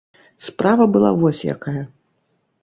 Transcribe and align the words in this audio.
Справа 0.45 0.87
была 0.95 1.11
вось 1.25 1.43
якая. 1.55 1.81